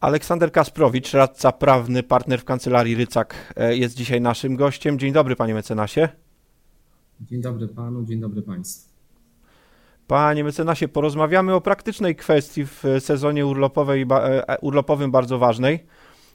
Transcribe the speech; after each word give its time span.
Aleksander 0.00 0.52
Kasprowicz, 0.52 1.14
radca 1.14 1.52
prawny, 1.52 2.02
partner 2.02 2.40
w 2.40 2.44
kancelarii 2.44 2.94
Rycak, 2.94 3.54
e, 3.56 3.76
jest 3.76 3.96
dzisiaj 3.96 4.20
naszym 4.20 4.56
gościem. 4.56 4.98
Dzień 4.98 5.12
dobry, 5.12 5.36
panie 5.36 5.54
mecenasie. 5.54 6.08
Dzień 7.20 7.40
dobry 7.40 7.68
panu, 7.68 8.04
dzień 8.04 8.20
dobry 8.20 8.42
państwu. 8.42 8.90
Panie 10.06 10.44
mecenasie, 10.44 10.88
porozmawiamy 10.88 11.54
o 11.54 11.60
praktycznej 11.60 12.16
kwestii 12.16 12.66
w 12.66 12.82
sezonie 12.98 13.46
urlopowej, 13.46 14.06
e, 14.10 14.48
e, 14.48 14.58
urlopowym 14.58 15.10
bardzo 15.10 15.38
ważnej, 15.38 15.86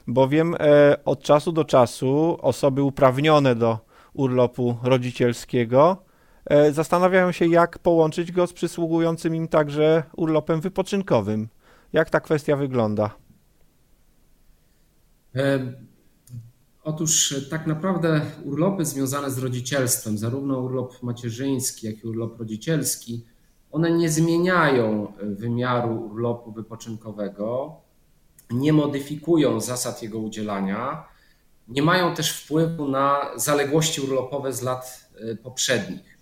bowiem 0.06 0.56
od 1.04 1.22
czasu 1.22 1.52
do 1.52 1.64
czasu 1.64 2.38
osoby 2.40 2.82
uprawnione 2.82 3.54
do 3.54 3.78
urlopu 4.12 4.76
rodzicielskiego 4.82 6.02
zastanawiają 6.70 7.32
się, 7.32 7.46
jak 7.46 7.78
połączyć 7.78 8.32
go 8.32 8.46
z 8.46 8.52
przysługującym 8.52 9.34
im 9.34 9.48
także 9.48 10.02
urlopem 10.16 10.60
wypoczynkowym. 10.60 11.48
Jak 11.92 12.10
ta 12.10 12.20
kwestia 12.20 12.56
wygląda? 12.56 13.21
E, 15.36 15.72
otóż 16.84 17.34
tak 17.50 17.66
naprawdę 17.66 18.20
urlopy 18.44 18.84
związane 18.84 19.30
z 19.30 19.38
rodzicielstwem, 19.38 20.18
zarówno 20.18 20.58
urlop 20.58 21.02
macierzyński, 21.02 21.86
jak 21.86 22.04
i 22.04 22.06
urlop 22.06 22.38
rodzicielski, 22.38 23.24
one 23.70 23.90
nie 23.90 24.10
zmieniają 24.10 25.12
wymiaru 25.20 26.06
urlopu 26.06 26.52
wypoczynkowego, 26.52 27.76
nie 28.50 28.72
modyfikują 28.72 29.60
zasad 29.60 30.02
jego 30.02 30.18
udzielania, 30.18 31.04
nie 31.68 31.82
mają 31.82 32.14
też 32.14 32.42
wpływu 32.42 32.88
na 32.88 33.20
zaległości 33.36 34.00
urlopowe 34.00 34.52
z 34.52 34.62
lat 34.62 35.10
e, 35.16 35.36
poprzednich. 35.36 36.18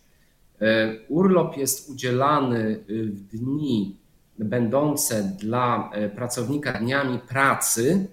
E, 0.60 0.96
urlop 1.08 1.56
jest 1.56 1.90
udzielany 1.90 2.84
w 2.88 3.20
dni 3.20 3.96
będące 4.38 5.22
dla 5.22 5.90
pracownika 6.14 6.72
dniami 6.72 7.18
pracy, 7.18 8.08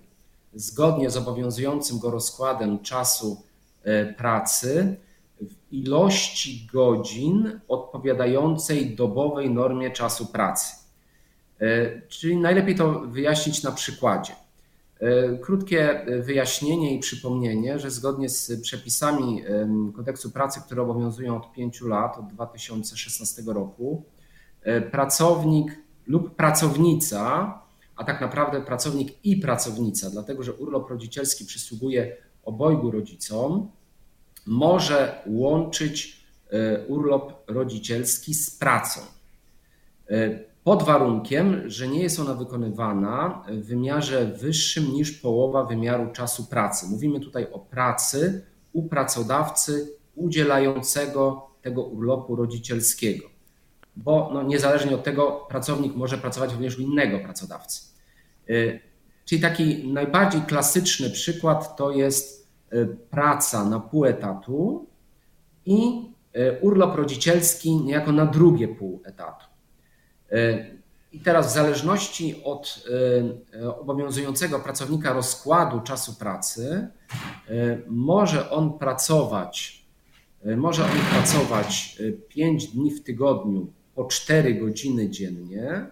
zgodnie 0.58 1.10
z 1.10 1.18
obowiązującym 1.18 2.00
go 2.00 2.12
rozkładem 2.12 2.80
czasu 2.80 3.44
e, 3.84 4.14
pracy 4.14 4.96
w 5.42 5.74
ilości 5.74 6.68
godzin 6.74 7.60
odpowiadającej 7.68 8.96
dobowej 8.96 9.50
normie 9.50 9.92
czasu 9.92 10.26
pracy. 10.26 10.76
E, 11.60 12.02
czyli 12.02 12.38
najlepiej 12.38 12.76
to 12.76 13.00
wyjaśnić 13.00 13.64
na 13.64 13.72
przykładzie. 13.72 14.34
E, 15.00 15.38
krótkie 15.38 16.06
wyjaśnienie 16.22 16.96
i 16.96 17.00
przypomnienie, 17.00 17.80
że 17.80 17.92
zgodnie 17.92 18.30
z 18.30 18.62
przepisami 18.62 19.44
kodeksu 19.96 20.32
pracy, 20.32 20.62
które 20.66 20.82
obowiązują 20.82 21.38
od 21.38 21.52
5 21.52 21.82
lat, 21.82 22.18
od 22.18 22.28
2016 22.28 23.42
roku, 23.46 24.04
pracownik 24.92 25.78
lub 26.08 26.36
pracownica 26.36 27.54
a 27.98 28.04
tak 28.04 28.22
naprawdę 28.22 28.62
pracownik 28.62 29.26
i 29.26 29.38
pracownica, 29.38 30.10
dlatego 30.10 30.44
że 30.44 30.54
urlop 30.54 30.90
rodzicielski 30.90 31.46
przysługuje 31.46 32.18
obojgu 32.44 32.92
rodzicom, 32.92 33.72
może 34.46 35.22
łączyć 35.26 36.24
e, 36.50 36.86
urlop 36.86 37.44
rodzicielski 37.48 38.34
z 38.34 38.52
pracą. 38.52 39.02
E, 40.10 40.40
pod 40.64 40.84
warunkiem, 40.84 41.70
że 41.70 41.88
nie 41.88 42.04
jest 42.04 42.20
ona 42.20 42.34
wykonywana 42.34 43.46
w 43.50 43.66
wymiarze 43.66 44.26
wyższym 44.26 44.94
niż 44.94 45.12
połowa 45.12 45.64
wymiaru 45.64 46.12
czasu 46.14 46.46
pracy. 46.46 46.86
Mówimy 46.90 47.20
tutaj 47.20 47.48
o 47.52 47.60
pracy 47.60 48.46
u 48.74 48.84
pracodawcy 48.84 49.98
udzielającego 50.16 51.48
tego 51.62 51.84
urlopu 51.84 52.36
rodzicielskiego 52.36 53.37
bo 53.98 54.30
no, 54.34 54.44
niezależnie 54.44 54.96
od 54.96 55.04
tego 55.04 55.32
pracownik 55.50 55.96
może 55.96 56.18
pracować 56.18 56.52
również 56.52 56.80
u 56.80 56.82
innego 56.82 57.20
pracodawcy. 57.20 57.82
Y, 58.50 58.80
czyli 59.26 59.42
taki 59.42 59.88
najbardziej 59.94 60.42
klasyczny 60.42 61.10
przykład 61.10 61.76
to 61.76 61.92
jest 61.92 62.50
y, 62.74 62.98
praca 63.10 63.66
na 63.66 63.80
pół 63.80 64.06
etatu 64.06 64.88
i 65.66 66.12
y, 66.36 66.58
urlop 66.62 66.96
rodzicielski 66.96 67.76
niejako 67.76 68.12
na 68.12 68.26
drugie 68.26 68.68
pół 68.68 69.02
etatu. 69.06 69.46
I 71.12 71.20
teraz 71.20 71.48
w 71.48 71.54
zależności 71.54 72.44
od 72.44 72.84
obowiązującego 73.80 74.60
pracownika 74.60 75.14
rozkładu 75.14 75.82
czasu 75.82 76.16
pracy 76.16 76.88
może 77.88 78.50
on 78.50 78.80
pracować 78.80 79.86
może 80.58 80.84
on 80.84 81.00
pracować 81.12 81.98
5 82.30 82.68
dni 82.68 82.92
w 82.92 83.04
tygodniu 83.04 83.74
po 83.98 84.06
4 84.06 84.56
godziny 84.56 85.10
dziennie, 85.10 85.86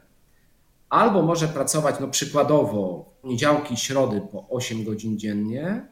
albo 0.90 1.22
może 1.22 1.48
pracować 1.48 1.96
no 2.00 2.08
przykładowo 2.08 3.06
w 3.18 3.22
poniedziałki 3.22 3.74
i 3.74 3.78
środy 3.78 4.22
po 4.32 4.50
8 4.50 4.84
godzin 4.84 5.20
dziennie, 5.20 5.88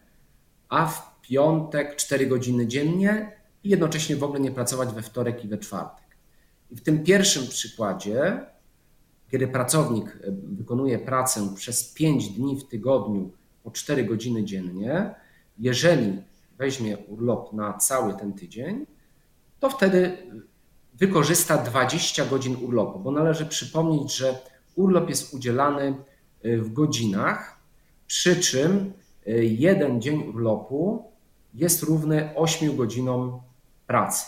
a 0.69 0.85
w 0.85 1.21
piątek 1.21 1.95
4 1.95 2.27
godziny 2.27 2.67
dziennie 2.67 3.31
i 3.63 3.69
jednocześnie 3.69 4.15
w 4.15 4.23
ogóle 4.23 4.39
nie 4.39 4.51
pracować 4.51 4.89
we 4.89 5.01
wtorek 5.01 5.45
i 5.45 5.47
we 5.47 5.57
czwartek. 5.57 6.05
I 6.71 6.75
w 6.75 6.81
tym 6.81 7.03
pierwszym 7.03 7.47
przykładzie, 7.47 8.45
kiedy 9.31 9.47
pracownik 9.47 10.19
wykonuje 10.43 10.99
pracę 10.99 11.55
przez 11.55 11.93
5 11.93 12.29
dni 12.29 12.59
w 12.59 12.67
tygodniu 12.67 13.31
po 13.63 13.71
4 13.71 14.03
godziny 14.03 14.43
dziennie, 14.43 15.15
jeżeli 15.59 16.21
weźmie 16.57 16.97
urlop 16.97 17.53
na 17.53 17.73
cały 17.73 18.13
ten 18.13 18.33
tydzień, 18.33 18.85
to 19.59 19.69
wtedy 19.69 20.17
wykorzysta 20.93 21.57
20 21.57 22.25
godzin 22.25 22.55
urlopu, 22.61 22.99
bo 22.99 23.11
należy 23.11 23.45
przypomnieć, 23.45 24.15
że 24.15 24.39
urlop 24.75 25.09
jest 25.09 25.33
udzielany 25.33 25.95
y, 26.45 26.61
w 26.61 26.73
godzinach, 26.73 27.59
przy 28.07 28.35
czym 28.35 28.93
y, 29.27 29.45
jeden 29.45 30.01
dzień 30.01 30.23
urlopu 30.27 31.11
jest 31.53 31.83
równy 31.83 32.35
8 32.35 32.75
godzinom 32.75 33.41
pracy. 33.87 34.25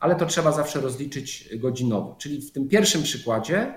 Ale 0.00 0.14
to 0.14 0.26
trzeba 0.26 0.52
zawsze 0.52 0.80
rozliczyć 0.80 1.48
godzinowo. 1.56 2.16
Czyli 2.18 2.42
w 2.42 2.52
tym 2.52 2.68
pierwszym 2.68 3.02
przykładzie, 3.02 3.74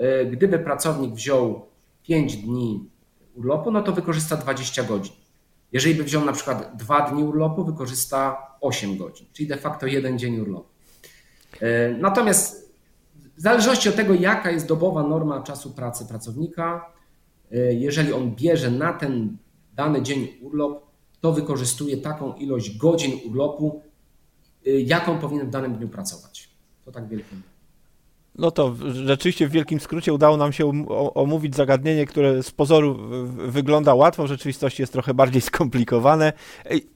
y, 0.00 0.26
gdyby 0.26 0.58
pracownik 0.58 1.14
wziął 1.14 1.66
5 2.02 2.36
dni 2.36 2.90
urlopu, 3.34 3.70
no 3.70 3.82
to 3.82 3.92
wykorzysta 3.92 4.36
20 4.36 4.82
godzin. 4.82 5.14
Jeżeli 5.72 5.94
by 5.94 6.04
wziął 6.04 6.24
na 6.24 6.32
przykład 6.32 6.76
2 6.76 7.10
dni 7.10 7.24
urlopu, 7.24 7.64
wykorzysta 7.64 8.46
8 8.60 8.96
godzin, 8.96 9.26
czyli 9.32 9.48
de 9.48 9.56
facto 9.56 9.86
jeden 9.86 10.18
dzień 10.18 10.40
urlopu. 10.40 10.71
E, 11.60 11.90
natomiast 11.90 12.72
w 13.36 13.40
zależności 13.40 13.88
od 13.88 13.96
tego, 13.96 14.14
jaka 14.14 14.50
jest 14.50 14.66
dobowa 14.66 15.02
norma 15.02 15.42
czasu 15.42 15.70
pracy 15.70 16.06
pracownika, 16.06 16.92
e, 17.52 17.56
jeżeli 17.74 18.12
on 18.12 18.34
bierze 18.34 18.70
na 18.70 18.92
ten 18.92 19.36
dany 19.74 20.02
dzień 20.02 20.28
urlop, 20.40 20.86
to 21.20 21.32
wykorzystuje 21.32 21.96
taką 21.96 22.34
ilość 22.34 22.78
godzin 22.78 23.20
urlopu, 23.26 23.82
e, 24.66 24.70
jaką 24.70 25.18
powinien 25.18 25.46
w 25.46 25.50
danym 25.50 25.74
dniu 25.74 25.88
pracować. 25.88 26.48
To 26.84 26.92
tak 26.92 27.08
wielkie. 27.08 27.36
No 28.38 28.50
to 28.50 28.74
rzeczywiście 28.92 29.48
w 29.48 29.50
wielkim 29.50 29.80
skrócie 29.80 30.12
udało 30.12 30.36
nam 30.36 30.52
się 30.52 30.84
omówić 31.14 31.56
zagadnienie, 31.56 32.06
które 32.06 32.42
z 32.42 32.50
pozoru 32.50 32.98
wygląda 33.48 33.94
łatwo, 33.94 34.24
w 34.24 34.26
rzeczywistości 34.26 34.82
jest 34.82 34.92
trochę 34.92 35.14
bardziej 35.14 35.42
skomplikowane. 35.50 36.32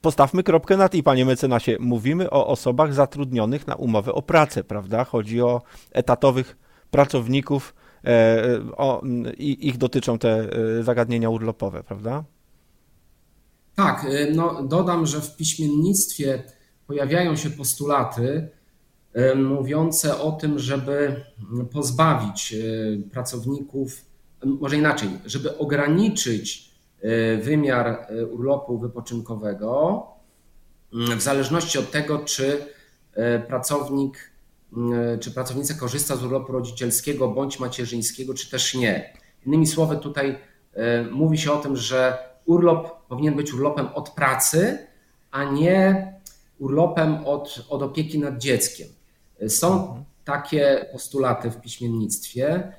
Postawmy 0.01 0.43
kropkę 0.43 0.77
nad 0.77 0.95
i, 0.95 1.03
panie 1.03 1.25
mecenasie. 1.25 1.77
Mówimy 1.81 2.31
o 2.31 2.47
osobach 2.47 2.95
zatrudnionych 2.95 3.67
na 3.67 3.75
umowę 3.75 4.13
o 4.13 4.23
pracę, 4.23 4.65
prawda? 4.65 5.05
Chodzi 5.05 5.43
o 5.43 5.63
etatowych 5.93 6.57
pracowników 6.91 7.75
e, 8.05 8.61
o, 8.77 9.03
i 9.39 9.69
ich 9.69 9.79
dotyczą 9.79 10.19
te 10.19 10.49
e, 10.79 10.83
zagadnienia 10.83 11.31
urlopowe, 11.31 11.83
prawda? 11.83 12.25
Tak, 13.75 14.05
e, 14.05 14.31
no 14.31 14.63
dodam, 14.63 15.07
że 15.07 15.21
w 15.21 15.37
piśmiennictwie 15.37 16.43
pojawiają 16.87 17.37
się 17.37 17.51
postulaty, 17.51 18.49
mówiące 19.37 20.19
o 20.21 20.33
tym, 20.33 20.59
żeby 20.59 21.25
pozbawić 21.73 22.55
e, 22.55 23.11
pracowników, 23.11 24.05
może 24.45 24.77
inaczej, 24.77 25.09
żeby 25.25 25.59
ograniczyć 25.59 26.71
e, 27.01 27.37
wymiar 27.37 27.87
e, 27.87 28.27
urlopu 28.27 28.79
wypoczynkowego 28.79 30.03
w 30.93 31.21
zależności 31.21 31.79
od 31.79 31.91
tego, 31.91 32.19
czy 32.19 32.67
pracownik, 33.49 34.31
czy 35.21 35.31
pracownica 35.31 35.75
korzysta 35.75 36.17
z 36.17 36.25
urlopu 36.25 36.53
rodzicielskiego 36.53 37.29
bądź 37.29 37.61
macierzyńskiego, 37.61 38.35
czy 38.35 38.51
też 38.51 38.75
nie. 38.75 39.13
Innymi 39.47 39.67
słowy, 39.67 39.97
tutaj 39.97 40.39
mówi 41.11 41.39
się 41.39 41.53
o 41.53 41.57
tym, 41.57 41.77
że 41.77 42.19
urlop 42.45 43.07
powinien 43.09 43.37
być 43.37 43.55
urlopem 43.55 43.87
od 43.95 44.11
pracy, 44.11 44.79
a 45.31 45.45
nie 45.45 46.13
urlopem 46.59 47.27
od, 47.27 47.67
od 47.69 47.83
opieki 47.83 48.19
nad 48.19 48.39
dzieckiem. 48.39 48.89
Są 49.49 50.05
takie 50.25 50.87
postulaty 50.93 51.51
w 51.51 51.61
piśmiennictwie, 51.61 52.73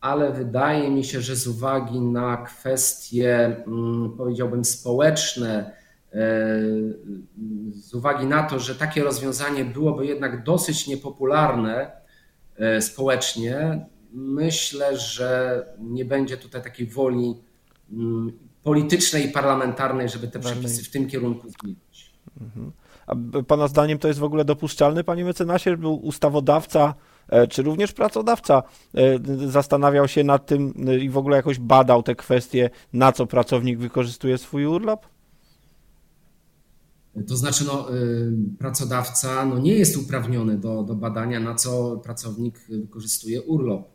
ale 0.00 0.32
wydaje 0.32 0.90
mi 0.90 1.04
się, 1.04 1.20
że 1.20 1.36
z 1.36 1.46
uwagi 1.46 2.00
na 2.00 2.36
kwestie, 2.36 3.56
mm, 3.66 4.16
powiedziałbym, 4.16 4.64
społeczne, 4.64 5.72
e, 6.12 6.18
z 7.72 7.94
uwagi 7.94 8.26
na 8.26 8.42
to, 8.42 8.58
że 8.58 8.74
takie 8.74 9.04
rozwiązanie 9.04 9.64
byłoby 9.64 10.06
jednak 10.06 10.44
dosyć 10.44 10.86
niepopularne 10.86 11.90
e, 12.56 12.82
społecznie, 12.82 13.86
myślę, 14.12 14.98
że 14.98 15.62
nie 15.78 16.04
będzie 16.04 16.36
tutaj 16.36 16.62
takiej 16.62 16.86
woli 16.86 17.36
mm, 17.92 18.32
politycznej 18.62 19.26
i 19.26 19.32
parlamentarnej, 19.32 20.08
żeby 20.08 20.28
te 20.28 20.38
przepisy 20.38 20.84
w 20.84 20.90
tym 20.90 21.08
kierunku 21.08 21.48
zmienić. 21.48 22.12
Mhm. 22.40 22.72
A 23.08 23.42
Pana 23.46 23.68
zdaniem 23.68 23.98
to 23.98 24.08
jest 24.08 24.20
w 24.20 24.24
ogóle 24.24 24.44
dopuszczalne, 24.44 25.04
panie 25.04 25.24
mecenasie, 25.24 25.70
żeby 25.70 25.88
ustawodawca 25.88 26.94
e, 27.28 27.46
czy 27.46 27.62
również 27.62 27.92
pracodawca 27.92 28.62
e, 28.94 29.48
zastanawiał 29.48 30.08
się 30.08 30.24
nad 30.24 30.46
tym 30.46 30.74
e, 30.88 30.98
i 30.98 31.10
w 31.10 31.18
ogóle 31.18 31.36
jakoś 31.36 31.58
badał 31.58 32.02
te 32.02 32.14
kwestie, 32.14 32.70
na 32.92 33.12
co 33.12 33.26
pracownik 33.26 33.78
wykorzystuje 33.78 34.38
swój 34.38 34.66
urlop? 34.66 35.06
To 37.28 37.36
znaczy, 37.36 37.64
no, 37.66 37.86
pracodawca 38.58 39.44
no, 39.44 39.58
nie 39.58 39.74
jest 39.74 39.96
uprawniony 39.96 40.58
do, 40.58 40.82
do 40.82 40.94
badania, 40.94 41.40
na 41.40 41.54
co 41.54 41.96
pracownik 41.96 42.58
wykorzystuje 42.68 43.42
urlop. 43.42 43.88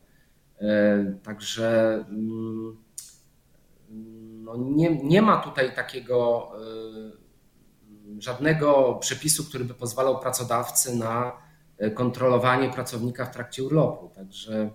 Także 1.23 1.95
mm, 2.09 2.77
no, 4.43 4.57
nie, 4.57 5.03
nie 5.03 5.21
ma 5.21 5.37
tutaj 5.37 5.75
takiego 5.75 6.51
żadnego 8.19 8.97
przepisu, 9.01 9.45
który 9.45 9.65
by 9.65 9.73
pozwalał 9.73 10.19
pracodawcy 10.19 10.95
na 10.95 11.31
e, 11.77 11.91
kontrolowanie 11.91 12.69
pracownika 12.69 13.25
w 13.25 13.33
trakcie 13.33 13.63
urlopu. 13.63 14.09
Także. 14.15 14.69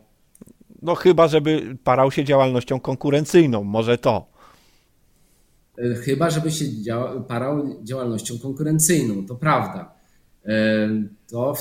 No 0.83 0.95
chyba, 0.95 1.29
żeby 1.29 1.77
parał 1.85 2.11
się 2.11 2.25
działalnością 2.25 2.81
konkurencyjną, 2.81 3.65
może 3.65 3.99
to. 3.99 4.27
E, 5.79 5.95
chyba, 5.95 6.31
żeby 6.31 6.51
się 6.51 6.65
parał 7.29 7.79
działalnością 7.83 8.39
konkurencyjną, 8.39 9.27
to 9.27 9.35
prawda. 9.35 9.95
E, 10.45 10.89
to, 11.29 11.55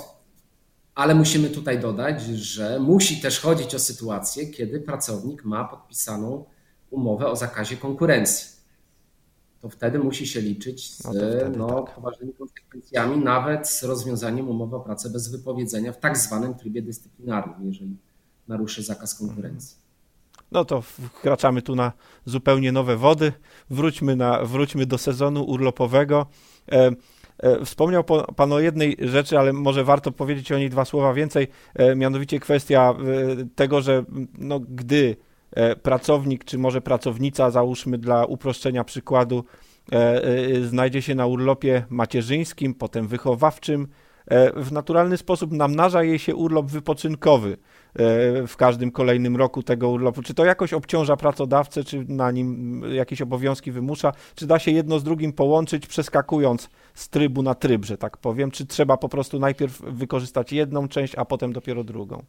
ale 0.95 1.15
musimy 1.15 1.49
tutaj 1.49 1.79
dodać, 1.79 2.21
że 2.21 2.79
musi 2.79 3.21
też 3.21 3.39
chodzić 3.39 3.75
o 3.75 3.79
sytuację, 3.79 4.47
kiedy 4.47 4.79
pracownik 4.79 5.45
ma 5.45 5.65
podpisaną 5.65 6.45
umowę 6.89 7.27
o 7.27 7.35
zakazie 7.35 7.77
konkurencji 7.77 8.56
to 9.61 9.69
wtedy 9.69 9.99
musi 9.99 10.27
się 10.27 10.41
liczyć 10.41 10.93
z 10.93 11.03
no, 11.57 11.67
no, 11.67 11.81
tak. 11.81 11.95
poważnymi 11.95 12.33
konsekwencjami, 12.33 13.17
nawet 13.17 13.69
z 13.69 13.83
rozwiązaniem 13.83 14.49
umowy 14.49 14.75
o 14.75 14.79
pracę 14.79 15.09
bez 15.09 15.27
wypowiedzenia 15.31 15.93
w 15.93 15.99
tak 15.99 16.17
zwanym 16.17 16.55
trybie 16.55 16.81
dyscyplinarnym, 16.81 17.67
jeżeli 17.67 17.95
naruszy 18.47 18.83
zakaz 18.83 19.15
konkurencji. 19.15 19.77
No 20.51 20.65
to 20.65 20.81
wkraczamy 20.81 21.61
tu 21.61 21.75
na 21.75 21.91
zupełnie 22.25 22.71
nowe 22.71 22.97
wody. 22.97 23.33
Wróćmy, 23.69 24.15
na, 24.15 24.43
wróćmy 24.43 24.85
do 24.85 24.97
sezonu 24.97 25.43
urlopowego. 25.43 26.25
E, 26.71 26.91
e, 27.37 27.65
wspomniał 27.65 28.03
Pan 28.35 28.53
o 28.53 28.59
jednej 28.59 28.97
rzeczy, 28.99 29.39
ale 29.39 29.53
może 29.53 29.83
warto 29.83 30.11
powiedzieć 30.11 30.51
o 30.51 30.57
niej 30.57 30.69
dwa 30.69 30.85
słowa 30.85 31.13
więcej, 31.13 31.47
e, 31.75 31.95
mianowicie 31.95 32.39
kwestia 32.39 32.93
tego, 33.55 33.81
że 33.81 34.05
no, 34.37 34.59
gdy 34.59 35.17
pracownik, 35.83 36.43
czy 36.43 36.57
może 36.57 36.81
pracownica, 36.81 37.51
załóżmy 37.51 37.97
dla 37.97 38.25
uproszczenia 38.25 38.83
przykładu, 38.83 39.43
e, 39.91 40.23
e, 40.23 40.61
znajdzie 40.61 41.01
się 41.01 41.15
na 41.15 41.25
urlopie 41.25 41.85
macierzyńskim, 41.89 42.73
potem 42.73 43.07
wychowawczym, 43.07 43.87
w 44.55 44.71
naturalny 44.71 45.17
sposób 45.17 45.51
namnaża 45.51 46.03
jej 46.03 46.19
się 46.19 46.35
urlop 46.35 46.65
wypoczynkowy 46.65 47.57
w 48.47 48.53
każdym 48.57 48.91
kolejnym 48.91 49.37
roku 49.37 49.63
tego 49.63 49.89
urlopu. 49.89 50.21
Czy 50.21 50.33
to 50.33 50.45
jakoś 50.45 50.73
obciąża 50.73 51.17
pracodawcę, 51.17 51.83
czy 51.83 52.05
na 52.07 52.31
nim 52.31 52.81
jakieś 52.93 53.21
obowiązki 53.21 53.71
wymusza, 53.71 54.13
czy 54.35 54.47
da 54.47 54.59
się 54.59 54.71
jedno 54.71 54.99
z 54.99 55.03
drugim 55.03 55.33
połączyć, 55.33 55.87
przeskakując 55.87 56.69
z 56.93 57.09
trybu 57.09 57.43
na 57.43 57.55
tryb, 57.55 57.85
że 57.85 57.97
tak 57.97 58.17
powiem, 58.17 58.51
czy 58.51 58.65
trzeba 58.65 58.97
po 58.97 59.09
prostu 59.09 59.39
najpierw 59.39 59.81
wykorzystać 59.81 60.53
jedną 60.53 60.87
część, 60.87 61.15
a 61.15 61.25
potem 61.25 61.53
dopiero 61.53 61.83
drugą? 61.83 62.23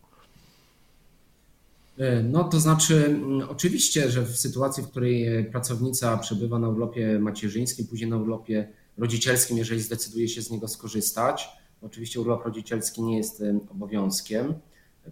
E, 1.98 2.22
no 2.22 2.44
to 2.44 2.60
znaczy, 2.60 3.06
mm, 3.06 3.48
oczywiście, 3.50 4.10
że 4.10 4.22
w 4.22 4.36
sytuacji, 4.36 4.82
w 4.82 4.88
której 4.88 5.44
pracownica 5.50 6.16
przebywa 6.16 6.58
na 6.58 6.68
urlopie 6.68 7.18
macierzyńskim, 7.18 7.86
później 7.86 8.10
na 8.10 8.16
urlopie 8.16 8.72
rodzicielskim, 8.98 9.58
jeżeli 9.58 9.80
zdecyduje 9.80 10.28
się 10.28 10.42
z 10.42 10.50
niego 10.50 10.68
skorzystać, 10.68 11.48
oczywiście 11.82 12.20
urlop 12.20 12.44
rodzicielski 12.44 13.02
nie 13.02 13.16
jest 13.16 13.42
obowiązkiem. 13.70 14.54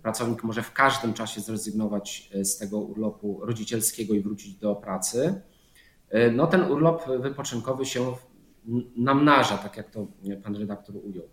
Pracownik 0.03 0.45
może 0.45 0.63
w 0.63 0.73
każdym 0.73 1.15
czasie 1.15 1.41
zrezygnować 1.41 2.31
e, 2.35 2.45
z 2.45 2.57
tego 2.57 2.79
urlopu 2.79 3.41
rodzicielskiego 3.43 4.15
i 4.15 4.21
wrócić 4.21 4.55
do 4.55 4.75
pracy. 4.75 5.41
E, 6.09 6.31
no 6.31 6.47
ten 6.47 6.63
urlop 6.63 7.09
wypoczynkowy 7.21 7.87
się 7.87 8.13
namnaża, 8.97 9.59
tak 9.59 9.77
jak 9.77 9.91
to 9.91 10.07
pan 10.43 10.57
redaktor 10.57 10.97
ujął. 10.97 11.29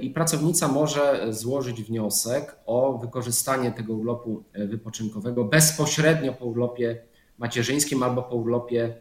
I 0.00 0.10
pracownica 0.10 0.68
może 0.68 1.26
złożyć 1.30 1.82
wniosek 1.82 2.56
o 2.66 2.98
wykorzystanie 2.98 3.72
tego 3.72 3.94
urlopu 3.94 4.44
e, 4.52 4.66
wypoczynkowego 4.66 5.44
bezpośrednio 5.44 6.32
po 6.32 6.44
urlopie 6.44 7.02
macierzyńskim 7.38 8.02
albo 8.02 8.22
po 8.22 8.36
urlopie 8.36 8.94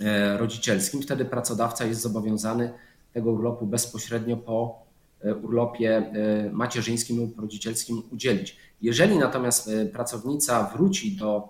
e, 0.00 0.38
rodzicielskim. 0.38 1.02
Wtedy 1.02 1.24
pracodawca 1.24 1.84
jest 1.84 2.00
zobowiązany 2.00 2.72
tego 3.12 3.30
urlopu 3.30 3.66
bezpośrednio 3.66 4.36
po 4.36 4.84
e, 5.20 5.34
urlopie 5.34 6.12
macierzyńskim 6.52 7.16
lub 7.16 7.38
rodzicielskim 7.38 8.02
udzielić. 8.10 8.56
Jeżeli 8.82 9.18
natomiast 9.18 9.70
pracownica 9.92 10.70
wróci 10.76 11.16
do 11.16 11.48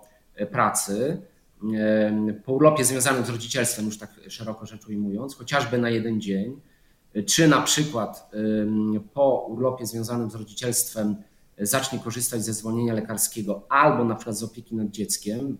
pracy 0.51 1.21
po 2.45 2.53
urlopie 2.53 2.85
związanym 2.85 3.25
z 3.25 3.29
rodzicielstwem, 3.29 3.85
już 3.85 3.97
tak 3.97 4.09
szeroko 4.29 4.65
rzecz 4.65 4.87
ujmując, 4.87 5.35
chociażby 5.35 5.77
na 5.77 5.89
jeden 5.89 6.21
dzień, 6.21 6.61
czy 7.25 7.47
na 7.47 7.61
przykład 7.61 8.31
po 9.13 9.45
urlopie 9.49 9.85
związanym 9.85 10.31
z 10.31 10.35
rodzicielstwem 10.35 11.15
zacznie 11.59 11.99
korzystać 11.99 12.45
ze 12.45 12.53
zwolnienia 12.53 12.93
lekarskiego 12.93 13.65
albo 13.69 14.05
na 14.05 14.15
przykład 14.15 14.37
z 14.37 14.43
opieki 14.43 14.75
nad 14.75 14.87
dzieckiem, 14.87 15.57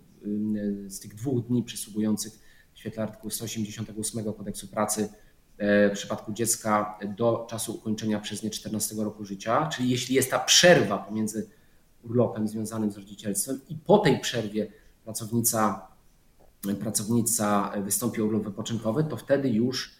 z 0.87 0.99
tych 0.99 1.15
dwóch 1.15 1.47
dni 1.47 1.63
przysługujących 1.63 2.39
w 2.73 2.79
świetle 2.79 3.03
artykułu 3.03 3.31
188 3.31 4.33
kodeksu 4.33 4.67
pracy 4.67 5.09
e, 5.57 5.89
w 5.89 5.93
przypadku 5.93 6.33
dziecka 6.33 6.99
do 7.17 7.47
czasu 7.49 7.75
ukończenia 7.75 8.19
przez 8.19 8.43
nie 8.43 8.49
14 8.49 8.95
roku 8.95 9.25
życia, 9.25 9.69
czyli 9.69 9.89
jeśli 9.89 10.15
jest 10.15 10.31
ta 10.31 10.39
przerwa 10.39 10.97
pomiędzy 10.97 11.49
urlopem 12.03 12.47
związanym 12.47 12.91
z 12.91 12.97
rodzicielstwem 12.97 13.59
i 13.69 13.75
po 13.75 13.97
tej 13.97 14.19
przerwie 14.19 14.71
pracownica, 15.03 15.87
pracownica 16.79 17.73
wystąpi 17.83 18.21
o 18.21 18.25
urlop 18.25 18.43
wypoczynkowy, 18.43 19.03
to 19.03 19.17
wtedy 19.17 19.49
już 19.49 19.95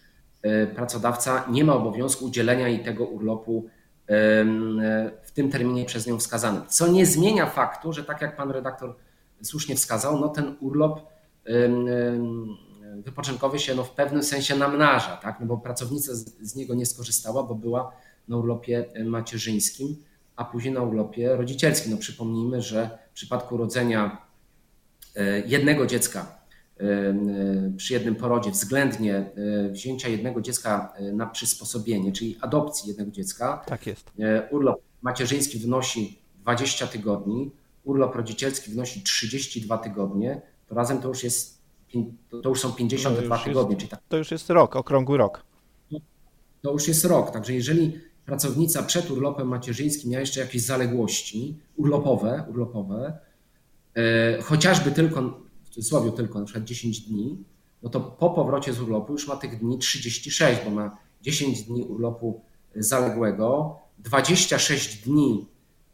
pracodawca 0.74 1.44
nie 1.50 1.64
ma 1.64 1.74
obowiązku 1.74 2.24
udzielenia 2.24 2.68
jej 2.68 2.84
tego 2.84 3.04
urlopu 3.04 3.68
w 5.22 5.30
tym 5.34 5.50
terminie 5.50 5.84
przez 5.84 6.06
nią 6.06 6.18
wskazanym. 6.18 6.62
Co 6.68 6.86
nie 6.88 7.06
zmienia 7.06 7.46
faktu, 7.46 7.92
że 7.92 8.04
tak 8.04 8.22
jak 8.22 8.36
pan 8.36 8.50
redaktor 8.50 8.94
słusznie 9.42 9.76
wskazał, 9.76 10.20
no 10.20 10.28
ten 10.28 10.56
urlop 10.60 11.00
wypoczynkowy 13.02 13.58
się 13.58 13.74
no 13.74 13.84
w 13.84 13.90
pewnym 13.90 14.22
sensie 14.22 14.56
namnaża, 14.56 15.16
tak? 15.16 15.40
no 15.40 15.46
bo 15.46 15.58
pracownica 15.58 16.14
z, 16.14 16.24
z 16.40 16.56
niego 16.56 16.74
nie 16.74 16.86
skorzystała, 16.86 17.42
bo 17.42 17.54
była 17.54 17.92
na 18.28 18.36
urlopie 18.36 18.84
macierzyńskim, 19.04 19.96
a 20.36 20.44
później 20.44 20.74
na 20.74 20.82
urlopie 20.82 21.36
rodzicielskim. 21.36 21.92
No 21.92 21.98
przypomnijmy, 21.98 22.62
że 22.62 22.98
w 23.10 23.14
przypadku 23.14 23.54
urodzenia 23.54 24.18
e, 25.16 25.40
jednego 25.40 25.86
dziecka 25.86 26.43
przy 27.76 27.92
jednym 27.92 28.14
porodzie 28.14 28.50
względnie 28.50 29.14
e, 29.16 29.68
wzięcia 29.68 30.08
jednego 30.08 30.40
dziecka 30.40 30.92
e, 30.96 31.12
na 31.12 31.26
przysposobienie, 31.26 32.12
czyli 32.12 32.36
adopcji 32.40 32.88
jednego 32.88 33.10
dziecka. 33.10 33.64
Tak 33.66 33.86
jest. 33.86 34.10
E, 34.18 34.48
urlop 34.50 34.80
macierzyński 35.02 35.58
wynosi 35.58 36.18
20 36.40 36.86
tygodni, 36.86 37.50
urlop 37.84 38.16
rodzicielski 38.16 38.70
wynosi 38.70 39.02
32 39.02 39.78
tygodnie, 39.78 40.42
to 40.68 40.74
razem 40.74 41.00
to 41.00 41.08
już 41.08 41.24
jest 41.24 41.64
to 42.42 42.48
już 42.48 42.60
są 42.60 42.72
52 42.72 43.36
już 43.36 43.44
tygodnie. 43.44 43.74
Jest, 43.74 43.80
czyli 43.80 43.90
tak, 43.90 44.00
to 44.08 44.16
już 44.16 44.30
jest 44.30 44.50
rok, 44.50 44.76
okrągły 44.76 45.18
rok. 45.18 45.44
To 46.62 46.72
już 46.72 46.88
jest 46.88 47.04
rok, 47.04 47.30
także 47.30 47.54
jeżeli 47.54 48.00
pracownica 48.26 48.82
przed 48.82 49.10
urlopem 49.10 49.48
macierzyńskim 49.48 50.10
miała 50.10 50.20
jeszcze 50.20 50.40
jakieś 50.40 50.62
zaległości 50.62 51.58
urlopowe, 51.76 52.44
urlopowe 52.50 53.18
chociażby 54.42 54.90
tylko 54.90 55.43
cudzysłowie 55.74 56.12
tylko 56.12 56.38
na 56.38 56.44
przykład 56.44 56.64
10 56.64 57.00
dni, 57.00 57.44
no 57.82 57.90
to 57.90 58.00
po 58.00 58.30
powrocie 58.30 58.72
z 58.72 58.80
urlopu 58.80 59.12
już 59.12 59.28
ma 59.28 59.36
tych 59.36 59.58
dni 59.58 59.78
36, 59.78 60.60
bo 60.64 60.70
ma 60.70 60.96
10 61.22 61.62
dni 61.62 61.82
urlopu 61.82 62.40
zaległego, 62.76 63.78
26 63.98 65.02
dni 65.04 65.48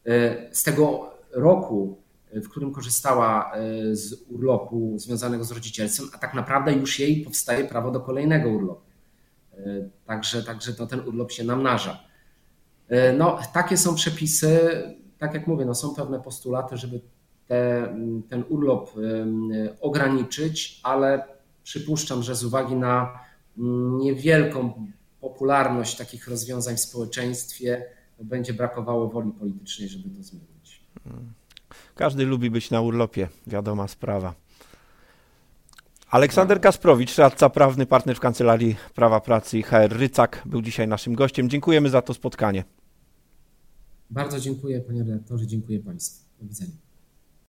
e, 0.06 0.48
z 0.54 0.62
tego 0.62 1.10
roku, 1.32 1.96
w 2.32 2.48
którym 2.48 2.72
korzystała 2.72 3.52
e, 3.52 3.96
z 3.96 4.24
urlopu 4.28 4.98
związanego 4.98 5.44
z 5.44 5.50
rodzicielstwem, 5.50 6.08
a 6.14 6.18
tak 6.18 6.34
naprawdę 6.34 6.72
już 6.72 6.98
jej 6.98 7.24
powstaje 7.24 7.64
prawo 7.64 7.90
do 7.90 8.00
kolejnego 8.00 8.48
urlopu. 8.48 8.82
E, 9.56 9.88
także, 10.06 10.42
także 10.42 10.74
to 10.74 10.86
ten 10.86 11.00
urlop 11.08 11.32
się 11.32 11.44
namnaża. 11.44 12.10
No, 13.18 13.38
takie 13.52 13.76
są 13.76 13.94
przepisy. 13.94 14.58
Tak 15.18 15.34
jak 15.34 15.46
mówię, 15.46 15.64
no 15.64 15.74
są 15.74 15.94
pewne 15.94 16.20
postulaty, 16.20 16.76
żeby 16.76 17.00
te, 17.50 17.94
ten 18.28 18.44
urlop 18.48 18.90
ograniczyć, 19.80 20.80
ale 20.82 21.24
przypuszczam, 21.62 22.22
że 22.22 22.34
z 22.34 22.44
uwagi 22.44 22.74
na 22.74 23.18
niewielką 23.98 24.86
popularność 25.20 25.96
takich 25.96 26.28
rozwiązań 26.28 26.76
w 26.76 26.80
społeczeństwie 26.80 27.84
będzie 28.20 28.52
brakowało 28.52 29.08
woli 29.08 29.32
politycznej, 29.32 29.88
żeby 29.88 30.10
to 30.16 30.22
zmienić. 30.22 30.80
Każdy 31.94 32.24
lubi 32.24 32.50
być 32.50 32.70
na 32.70 32.80
urlopie, 32.80 33.28
wiadoma 33.46 33.88
sprawa. 33.88 34.34
Aleksander 36.10 36.60
Kasprowicz, 36.60 37.18
radca 37.18 37.50
prawny, 37.50 37.86
partner 37.86 38.16
w 38.16 38.20
Kancelarii 38.20 38.76
Prawa 38.94 39.20
Pracy 39.20 39.58
i 39.58 39.62
HR 39.62 39.88
Rycak 39.90 40.42
był 40.46 40.62
dzisiaj 40.62 40.88
naszym 40.88 41.14
gościem. 41.14 41.50
Dziękujemy 41.50 41.90
za 41.90 42.02
to 42.02 42.14
spotkanie. 42.14 42.64
Bardzo 44.10 44.40
dziękuję 44.40 44.80
panie 44.80 45.04
redaktorze, 45.04 45.46
dziękuję 45.46 45.80
państwu. 45.80 46.24
Do 46.40 46.48
widzenia. 46.48 46.89